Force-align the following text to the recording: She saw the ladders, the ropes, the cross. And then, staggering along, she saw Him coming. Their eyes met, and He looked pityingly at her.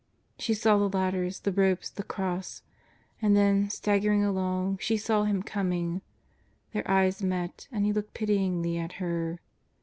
She 0.39 0.55
saw 0.55 0.79
the 0.79 0.89
ladders, 0.89 1.41
the 1.41 1.51
ropes, 1.51 1.91
the 1.91 2.01
cross. 2.01 2.63
And 3.21 3.37
then, 3.37 3.69
staggering 3.69 4.23
along, 4.23 4.79
she 4.79 4.97
saw 4.97 5.25
Him 5.25 5.43
coming. 5.43 6.01
Their 6.73 6.89
eyes 6.89 7.21
met, 7.21 7.67
and 7.71 7.85
He 7.85 7.93
looked 7.93 8.15
pityingly 8.15 8.79
at 8.79 8.93
her. 8.93 9.41